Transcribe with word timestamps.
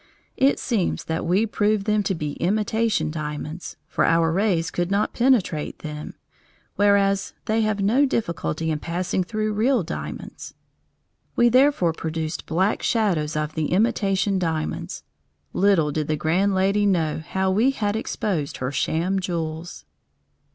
It 0.37 0.57
seems 0.57 1.03
that 1.03 1.27
we 1.27 1.45
proved 1.45 1.85
them 1.85 2.01
to 2.09 2.15
be 2.15 2.31
imitation 2.37 3.11
diamonds, 3.11 3.75
for 3.87 4.03
our 4.03 4.31
rays 4.31 4.71
could 4.71 4.89
not 4.89 5.13
penetrate 5.13 5.77
them, 5.83 6.15
whereas 6.75 7.33
they 7.45 7.61
have 7.61 7.81
no 7.83 8.07
difficulty 8.07 8.71
in 8.71 8.79
passing 8.79 9.23
through 9.23 9.53
real 9.53 9.83
diamonds. 9.83 10.55
We 11.35 11.49
therefore 11.49 11.93
produced 11.93 12.47
black 12.47 12.81
shadows 12.81 13.35
of 13.35 13.53
the 13.53 13.67
imitation 13.67 14.39
diamonds. 14.39 15.03
Little 15.53 15.91
did 15.91 16.07
the 16.07 16.17
grand 16.17 16.55
lady 16.55 16.87
know 16.87 17.19
how 17.23 17.51
we 17.51 17.69
had 17.69 17.95
exposed 17.95 18.57
her 18.57 18.71
sham 18.71 19.19
jewels. 19.19 19.85